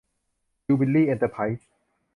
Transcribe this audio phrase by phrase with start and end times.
[0.67, 1.69] ยูบิลลี่ เอ็นเตอร์ไพรส์